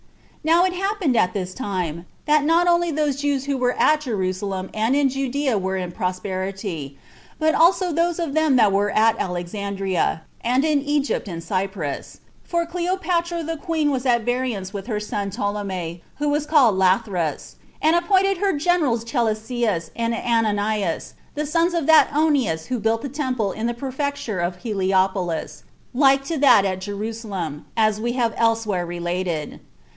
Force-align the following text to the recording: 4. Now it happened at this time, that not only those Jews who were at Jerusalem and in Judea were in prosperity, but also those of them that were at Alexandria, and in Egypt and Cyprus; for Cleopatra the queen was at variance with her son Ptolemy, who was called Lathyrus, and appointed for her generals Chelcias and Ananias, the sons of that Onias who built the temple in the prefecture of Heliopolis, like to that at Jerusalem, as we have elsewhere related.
4. 0.41 0.41
Now 0.51 0.65
it 0.65 0.73
happened 0.73 1.15
at 1.15 1.33
this 1.35 1.53
time, 1.53 2.07
that 2.25 2.43
not 2.43 2.67
only 2.67 2.89
those 2.89 3.17
Jews 3.17 3.45
who 3.45 3.55
were 3.59 3.73
at 3.73 4.01
Jerusalem 4.01 4.71
and 4.73 4.95
in 4.95 5.09
Judea 5.09 5.59
were 5.59 5.77
in 5.77 5.91
prosperity, 5.91 6.97
but 7.37 7.53
also 7.53 7.91
those 7.93 8.17
of 8.17 8.33
them 8.33 8.55
that 8.55 8.71
were 8.71 8.89
at 8.89 9.15
Alexandria, 9.19 10.23
and 10.43 10.65
in 10.65 10.81
Egypt 10.81 11.27
and 11.27 11.43
Cyprus; 11.43 12.21
for 12.43 12.65
Cleopatra 12.65 13.43
the 13.43 13.57
queen 13.57 13.91
was 13.91 14.07
at 14.07 14.23
variance 14.23 14.73
with 14.73 14.87
her 14.87 14.99
son 14.99 15.29
Ptolemy, 15.29 16.01
who 16.17 16.29
was 16.29 16.47
called 16.47 16.75
Lathyrus, 16.75 17.57
and 17.79 17.95
appointed 17.95 18.39
for 18.39 18.47
her 18.47 18.57
generals 18.57 19.03
Chelcias 19.03 19.91
and 19.95 20.15
Ananias, 20.15 21.13
the 21.35 21.45
sons 21.45 21.75
of 21.75 21.85
that 21.85 22.09
Onias 22.11 22.65
who 22.65 22.79
built 22.79 23.03
the 23.03 23.09
temple 23.09 23.51
in 23.51 23.67
the 23.67 23.75
prefecture 23.75 24.39
of 24.39 24.55
Heliopolis, 24.57 25.63
like 25.93 26.23
to 26.25 26.39
that 26.39 26.65
at 26.65 26.81
Jerusalem, 26.81 27.67
as 27.77 28.01
we 28.01 28.13
have 28.13 28.33
elsewhere 28.37 28.87
related. 28.87 29.59